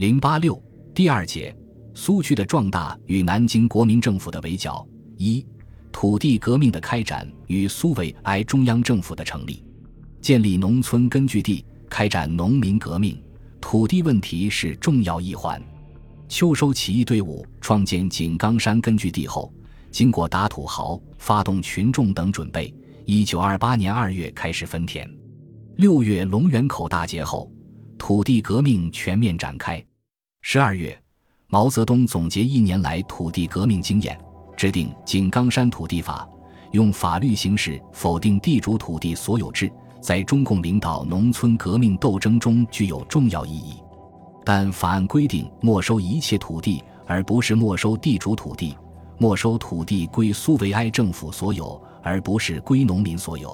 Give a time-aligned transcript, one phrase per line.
[0.00, 0.58] 零八六
[0.94, 1.54] 第二节，
[1.92, 4.88] 苏区的壮大与南京国民政府的围剿。
[5.18, 5.46] 一、
[5.92, 9.62] 土地革命的开展与苏维埃中央政府的成立。
[10.22, 13.22] 建立农村根据地，开展农民革命，
[13.60, 15.62] 土地问题是重要一环。
[16.30, 19.52] 秋收起义队伍创建井冈山根据地后，
[19.90, 22.74] 经过打土豪、发动群众等准备，
[23.04, 25.06] 一九二八年二月开始分田。
[25.76, 27.52] 六月龙源口大捷后，
[27.98, 29.84] 土地革命全面展开。
[30.42, 30.98] 十二月，
[31.48, 34.18] 毛泽东总结一年来土地革命经验，
[34.56, 36.26] 制定《井冈山土地法》，
[36.72, 43.74] 用法律形式否定地主土地所有制，在中共领导农村革命斗争中具有重要意义。
[44.44, 48.74] 但法案规定没收一切土地，而不是没收地主土地；
[49.18, 53.50] 没收土地归苏维埃政府所有，而不是归农民所有；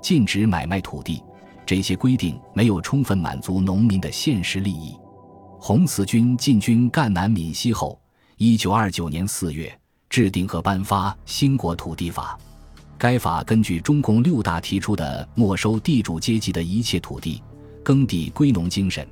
[0.00, 1.22] 禁止买卖土地。
[1.64, 4.96] 这些规定没有充分满足农民的现实利益。
[5.64, 7.96] 红四军进军赣南闽西后，
[8.36, 9.72] 一九二九年四月
[10.10, 12.36] 制定和颁发《兴国土地法》。
[12.98, 17.40] 该法根据中共六大提出的没收地主阶级的一切土地、
[17.84, 19.06] 耕地归农精神，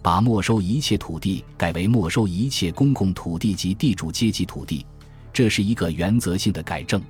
[0.00, 4.86] 把没收一切土地改为没收一切公共土地及地主阶级土地，
[5.32, 7.02] 这是一个原则性的改正。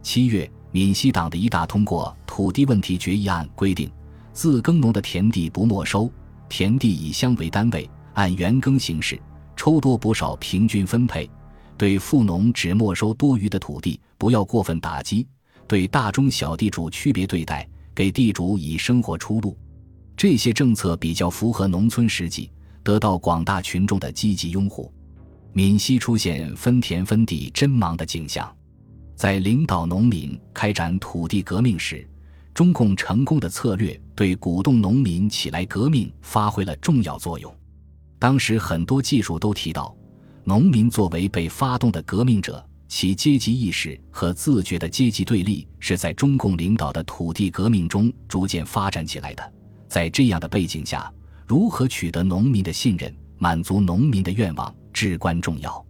[0.00, 3.90] 七月，闽西党的一大通过土地问题决议案规定，
[4.32, 6.08] 自耕农的田地不没收，
[6.48, 7.90] 田地以乡为单位。
[8.18, 9.16] 按原耕形式
[9.54, 11.30] 抽多补少，平均分配；
[11.76, 15.24] 对富农只没收多余的土地，不要过分打击；
[15.68, 19.56] 对大中小地主区别对待，给地主以生活出路。
[20.16, 22.50] 这些政策比较符合农村实际，
[22.82, 24.92] 得到广大群众的积极拥护。
[25.52, 28.52] 闽西出现分田分地真忙的景象。
[29.14, 32.04] 在领导农民开展土地革命时，
[32.52, 37.54] 中共成功的策略对鼓动农民起来革命发挥了重要作用。
[38.18, 39.94] 当时很多技术都提到，
[40.44, 49.52] 农民作为被发动的革命者，其阶级意识和自觉的阶级对立是在中共领导的土地革命中逐渐发展起来的。
[49.88, 51.12] 在这样的背景下，
[51.46, 55.84] 如何取得农民的信任，满足农民的愿望至关重要。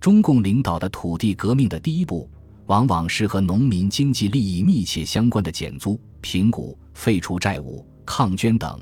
[0.00, 2.30] 中共领导的土地革命的第一步，
[2.66, 8.80] 往往是和农民经济利益密切相关的减租、平谷、废除债务、抗捐等，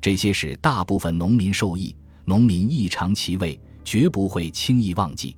[0.00, 1.94] 这些使大部分农民受益。
[2.24, 5.36] 农民异常其位，绝不会轻易忘记。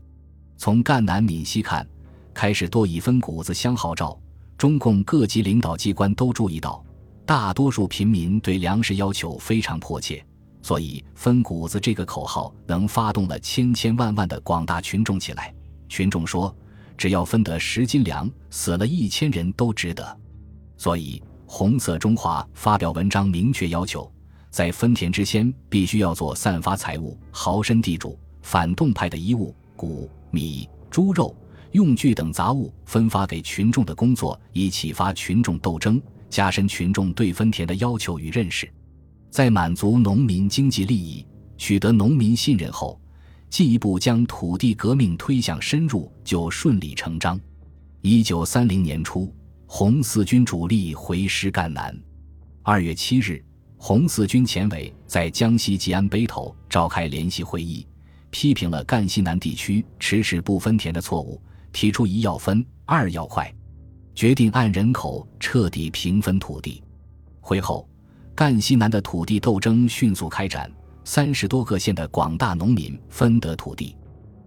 [0.56, 1.86] 从赣南闽西看，
[2.32, 4.18] 开始多以分谷子相号召。
[4.56, 6.82] 中共各级领导机关都注意到，
[7.26, 10.24] 大多数平民对粮食要求非常迫切，
[10.62, 15.54] 所以分谷子这个口号能发动了千千万万的广大群众起来。
[15.88, 16.56] 群众说
[16.96, 20.18] ：“只要分得十斤粮，死了一千人都值得。”
[20.78, 24.10] 所以，红色中华发表文章，明确要求。
[24.56, 31.36] 在分田之前，必须要做散发财物、豪绅地主、反动派的衣物、谷、米、猪肉、
[31.72, 36.00] 用具等杂物分发给群众的工作，以启发群众斗争，
[36.30, 38.66] 加深群众对分田的要求与认识。
[39.30, 41.26] 在满足农民经济利益、
[41.58, 42.98] 取得农民信任后，
[43.50, 47.38] 进一步将土地革命推向深入，就顺理成章。
[48.00, 49.30] 一九三零年初，
[49.66, 51.94] 红四军主力回师赣南。
[52.62, 53.44] 二月七日。
[53.78, 57.86] 红四军前委在江西吉安北头召开联席会议，
[58.30, 61.40] 批评了赣西南地区迟迟不分田的错误，
[61.72, 63.52] 提出一要分，二要快，
[64.14, 66.82] 决定按人口彻底平分土地。
[67.40, 67.88] 会后，
[68.34, 70.70] 赣西南的土地斗争迅速开展，
[71.04, 73.94] 三十多个县的广大农民分得土地。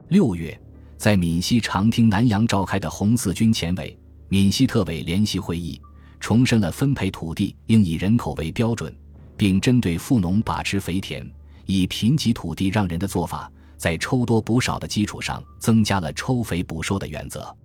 [0.09, 0.59] 六月，
[0.97, 3.97] 在闽西长汀南阳召开的红四军前委、
[4.27, 5.79] 闽西特委联席会议，
[6.19, 8.93] 重申了分配土地应以人口为标准。
[9.39, 11.25] 并针对富农把持肥田、
[11.65, 17.55] 以贫瘠土地让人的做法，在抽多补少的基础上，增加了抽肥补收的原则。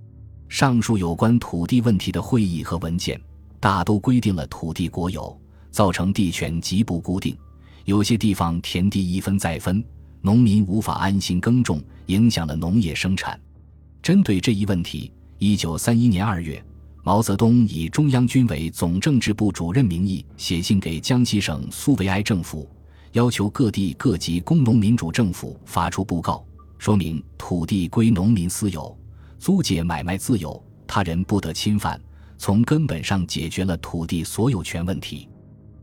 [0.49, 3.21] 上述有关土地问题的会议和文件，
[3.59, 5.37] 大都规定了土地国有，
[5.73, 7.37] 造成地权极不固定，
[7.87, 9.85] 有些地方田地一分再分，
[10.21, 13.37] 农民无法安心耕种，影响了农业生产。
[14.01, 16.65] 针对这一问题，一九三一年二月。
[17.07, 22.67] 毛泽东以中央军委总政治部主任名义写信给江西省苏维埃政府，
[23.13, 26.43] 要求各地各级工农民主政府发出布告，
[26.79, 28.97] 说明土地归农民私有，
[29.39, 32.01] 租借买卖自由，他人不得侵犯，
[32.39, 35.29] 从根本上解决了土地所有权问题。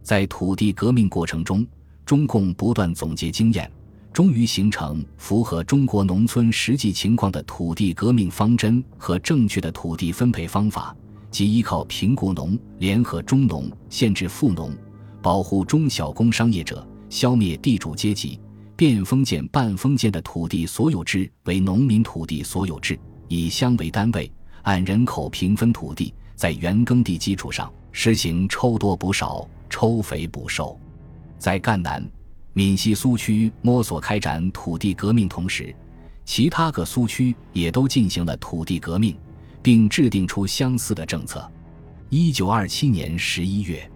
[0.02, 1.64] 在土地革命过程中，
[2.04, 3.72] 中共不断总结经验，
[4.12, 10.96] 终于形成符合中国农村实际情况的土地革命方针和正确的土地分配方法。
[11.32, 14.76] 即依靠贫雇农联合中农，限制富农，
[15.22, 18.38] 保护中小工商业者，消灭地主阶级，
[18.76, 23.00] 变封建半封建的土地所有制为农民土地所有制，
[23.30, 24.30] 以乡为单位，
[24.64, 30.78] 按人口平分土地，在原耕地基础上实行抽多补少、抽肥补瘦。
[31.40, 32.06] 在赣南、
[32.52, 35.74] 闽西苏区摸索开展土地革命同时，
[36.26, 39.16] 其他各苏区也都进行了土地革命，
[39.62, 41.50] 并制定出相似的政策。
[42.10, 43.90] 一九二七年十一月。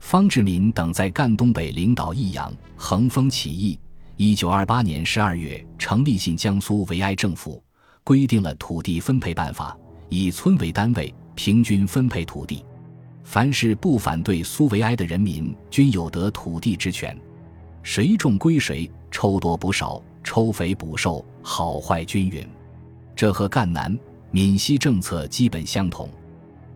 [0.00, 3.78] 方志敏等在赣东北领导益阳、横风起义。
[4.16, 7.62] 一九二八年十二月，成立新江苏维埃政府，
[8.02, 9.76] 规定了土地分配办法，
[10.08, 12.64] 以村为单位，平均分配土地。
[13.24, 17.16] 凡是不反对苏维埃的人民，均有得土地之权。
[17.82, 22.42] 谁种归谁，抽多补少，抽肥补瘦，好坏均匀。
[23.14, 23.96] 这和赣南、
[24.30, 26.08] 闽西政策基本相同。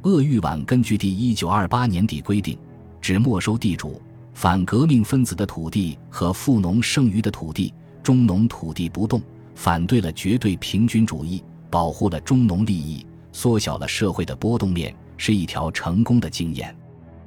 [0.02, 2.58] 鄂豫皖根据第一九二八年底规定。
[3.04, 4.00] 只没收地主、
[4.32, 7.70] 反革命分子的土地和富农剩余的土地，
[8.02, 9.20] 中农土地不动，
[9.54, 16.74] 反对了绝对平均主义，保护了中农利益，缩小了社会的波动面，是一条成功的经验。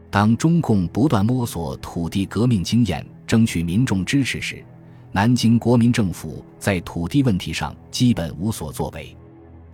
[0.10, 4.66] 当中共不断摸索土地革命经验，争取民众支持时，
[5.12, 9.16] 南京国民政府在土地问题上基本无所作为，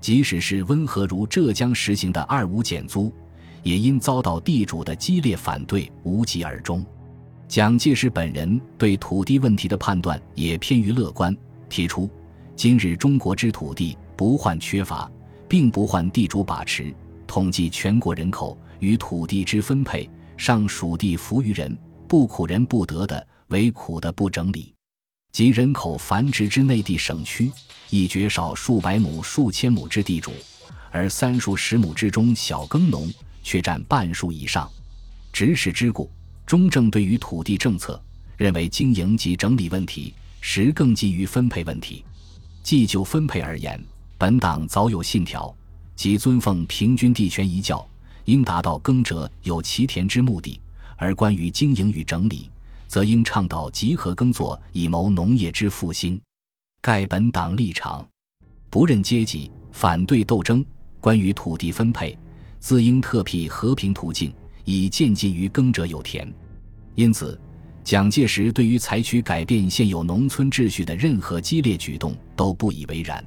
[0.04, 3.10] 即使是温和如浙江实行的二五减租。
[3.64, 6.86] 也因遭到地主的激烈反对，无疾而终。
[7.48, 11.34] 蒋介石本人对土地问题的判断也偏于乐观，
[11.70, 12.10] 提出：
[12.58, 15.10] 今日中国之土地不患缺乏，
[15.48, 16.94] 并不患地主把持。
[17.26, 24.76] 统计全国人口与土地之分配，尚属地服于人，不苦人不得的，为苦的不整理。
[25.34, 27.52] 即人口繁殖之内地省区，
[27.90, 30.32] 亦绝少数百亩、数千亩之地主，
[30.92, 33.12] 而三数十亩之中小耕农。
[33.46, 34.72] 却占半数以上，
[35.34, 36.10] 直使之故，
[36.46, 38.02] 中正对于土地政策
[38.38, 42.06] 认为经营及整理问题，实更基于分配问题。
[42.62, 43.84] 既就分配而言，
[44.18, 45.54] 本党早有信条，
[45.94, 47.86] 即尊奉平均地权一教，
[48.24, 50.58] 应达到耕者有其田之目的；
[50.96, 52.50] 而关于经营与整理，
[52.94, 56.22] 则应倡导集合耕作，以谋农业之复兴。
[56.80, 58.08] 盖本党立场，
[58.70, 60.64] 不认阶级，反对斗争。
[61.02, 62.16] 关于土地分配。
[62.60, 64.32] 自应特辟和平途径，
[64.64, 66.32] 以渐进于耕者有田。
[66.94, 67.42] 因此，
[67.84, 73.26] 蒋介石对于采取改变现有农村秩序的任何激烈举动都不以为然。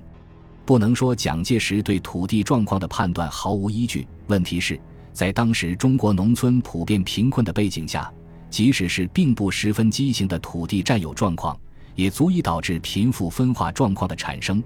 [0.64, 4.06] 不能说蒋介石对土地状况的判断毫无依据。
[4.28, 4.80] 问题是，
[5.12, 8.08] 在当时中国农村普遍贫困的背景下，
[8.50, 11.58] 即使是并不十分畸形的土地占有状况，
[11.94, 14.62] 也足以导致贫富分化状况的产生。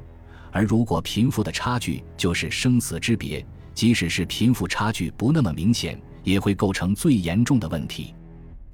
[0.53, 3.45] 而如果贫富的差距就是生死之别。
[3.73, 8.13] 即使是贫富差距不那么明显，也会构成最严重的问题。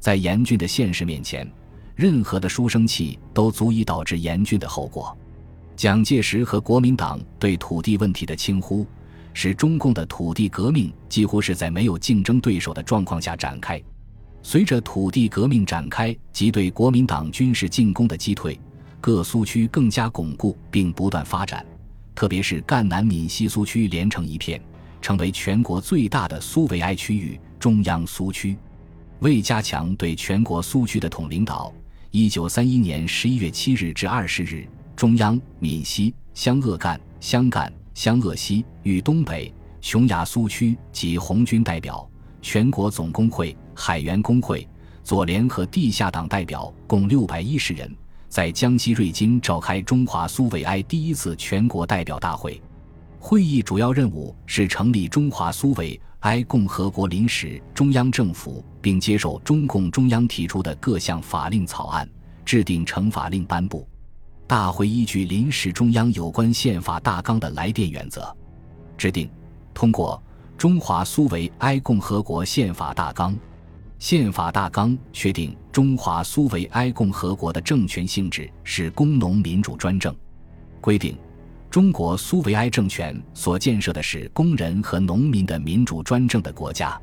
[0.00, 1.48] 在严峻的现实面前，
[1.94, 5.16] 任何的书生气都足以导致严峻的后果。
[5.76, 8.84] 蒋介石和国民党对土地问题的轻忽，
[9.32, 13.80] 使中共的土地革命几乎是在没有竞争对手的状况下展开。
[14.48, 18.56] 随着土地革命展开及对国民党军事进攻的击退，
[19.00, 21.66] 各苏区更加巩固并不断发展，
[22.14, 24.62] 特别是赣南闽西苏区连成一片。
[25.02, 28.56] 成为全国最大的苏维埃区域——中央苏区。
[29.19, 31.75] 为加强对全国苏区的统领导，
[32.12, 34.64] 一九三一年十一月七日至二十日，
[34.94, 42.09] 中央、闽西、湘鄂赣、湘赣、湘鄂西与东北、琼崖苏区及红军代表、
[42.40, 44.66] 全国总工会、海员工会、
[45.04, 47.95] 左联和地下党代表共六百一十人，
[48.28, 52.61] 在江西瑞金召开中华苏维埃第一次全国代表大会。
[53.21, 62.09] 会议主要任务是成立中华苏维埃共和国临时中央政府，并接受中共中央提出的各项法令草案，
[62.45, 63.87] 制定惩法令颁布。
[64.47, 68.35] 大会依据临时中央有关宪法大纲的来电原则，
[68.97, 69.28] 制定
[69.75, 70.23] 通过
[70.56, 73.35] 《中华苏维埃共和国宪法大纲》。
[73.98, 80.14] 宪法大纲确定中华苏维埃共和国的政权性质是工农民主专政，
[80.80, 81.16] 规定。
[81.70, 86.98] 中国苏维埃政权所建设的是工人和农民的民主专政的国家，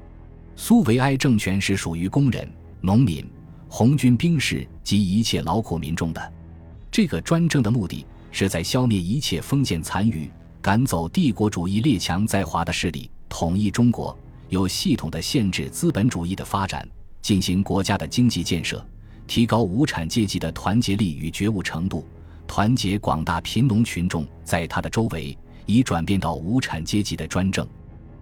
[0.56, 2.48] 苏维埃政权是属于工人、
[2.80, 3.28] 农民、
[3.68, 6.34] 红军兵士及一切劳苦民众的。
[6.90, 10.30] 这个专政的目的是在消灭一切封建残余，
[10.62, 14.18] 赶走帝国主义列强在华的势力，统一中国，
[14.54, 16.88] 有系统的限制资本主义的发展，
[17.22, 18.86] 进行国家的经济建设，
[19.28, 22.08] 提高无产阶级的团结力与觉悟程度。
[22.46, 27.68] 团结广大贫农群众在他的周围，以转变到无产阶级的专政。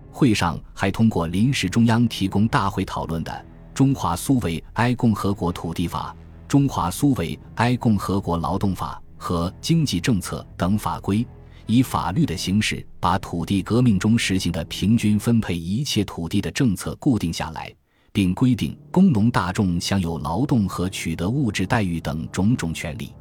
[0.09, 3.31] 会上还通过临时中央提供大会讨论的
[3.73, 6.15] 《中华苏维埃共和国土地法》
[6.47, 11.25] 《中华苏维埃共和国劳动法和经济政策等法规，
[11.65, 17.73] 以法律的形式把土地革命中实行的平均分配一切土地的政策固定下来，
[18.11, 23.13] 并规定工农大众享有劳动和取得物质待遇等种种权利。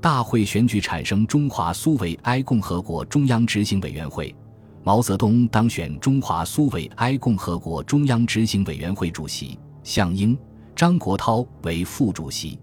[0.00, 4.34] 大会选举产生中华苏维埃共和国中央执行委员会，
[4.84, 10.38] 毛泽东当选中华苏维埃共和国中央执行委员会主席，项英、
[10.76, 12.58] 张国焘为副主席。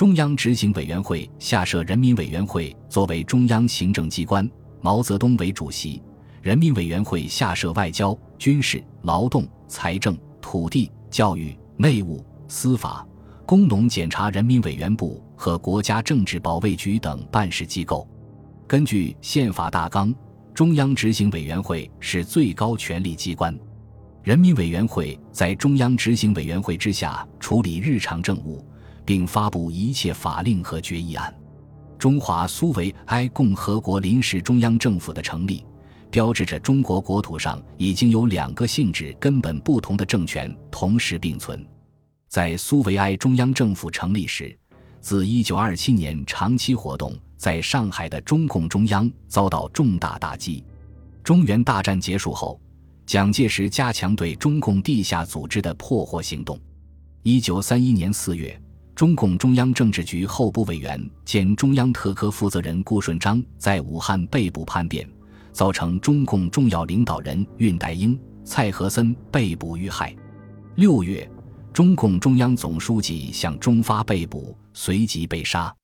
[0.00, 6.02] 中央执行委员会下设人民委员会作为中央行政机关，毛泽东为主席。
[6.40, 13.06] 人民委员会下设外交、军事、劳动、财政、土地、教育、内务、司法。
[13.44, 18.08] 工农检查人民委员部和国家政治保卫局等办事机构，
[18.66, 20.14] 根据宪法大纲，
[20.54, 23.54] 中央执行委员会是最高权力机关。
[24.22, 28.64] 人民委员会在中央执行委员会之下处理日常政务，
[29.04, 31.34] 并发布一切法令和决议案。
[31.98, 35.64] 中华苏维埃共和国临时中央政府的成立，
[36.10, 41.64] 标志着中国国土上已经有两个性质根本不同的政权同时并存。
[42.28, 44.56] 在苏维埃中央政府成立时，
[45.00, 50.64] 自1927年长期活动在上海的中共中央遭到重大打击。
[51.22, 52.58] 中原大战结束后，
[53.04, 56.58] 蒋介石加强对中共地下组织的破获行动。
[57.24, 58.62] 1931年4月，
[59.00, 65.08] 中共中央政治局候补委员兼中央特科负责人顾顺章在武汉被捕叛变，
[65.52, 70.14] 造成中共重要领导人恽代英、蔡和森被捕遇害。
[70.76, 71.26] 6月。
[71.72, 75.74] 中共中央总书记向忠发被捕，随即被杀。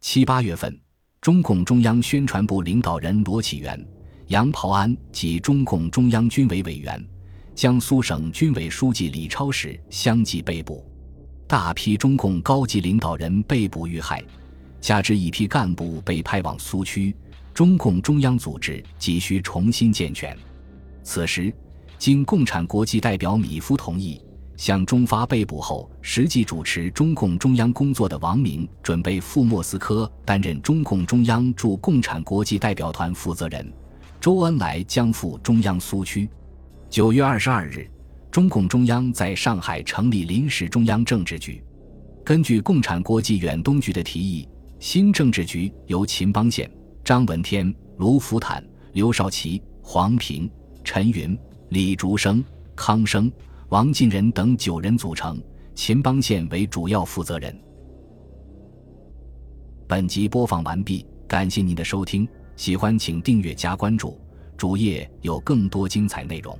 [0.00, 0.76] 七八月份，
[1.20, 3.80] 中共中央宣传部领导人罗启元、
[4.26, 7.00] 杨匏安及中共中央军委委员、
[7.54, 10.84] 江苏省军委书记李超时相继被捕，
[11.48, 14.22] 大批中共高级领导人被捕遇害，
[14.80, 17.14] 加之一批干部被派往苏区，
[17.54, 20.36] 中共中央组织急需重新健全。
[21.04, 21.54] 此时，
[21.98, 24.20] 经共产国际代表米夫同意。
[24.56, 33.70] 向中发被捕后，实际主持中共中央工作的王明准备赴莫斯科担任中共中央驻共产国际代表团负责人，
[34.18, 36.26] 周恩来将赴中央苏区。
[36.88, 37.86] 九月二十二日，
[38.36, 41.64] 中共中央在上海成立临时中央政治局。
[42.22, 44.46] 根据共产国际远东局的提议，
[44.78, 46.70] 新政治局由秦邦宪、
[47.02, 48.62] 张闻天、卢福坦、
[48.92, 50.50] 刘少奇、黄平、
[50.84, 51.34] 陈云、
[51.70, 53.32] 李竹生、康生。
[53.70, 55.42] 王进仁等九人组成，
[55.74, 57.58] 秦邦宪为主要负责人。
[59.88, 64.20] 本集播放完毕，感谢您的收听，喜欢请订阅加关注，
[64.58, 66.54] 主页有更多精彩内容。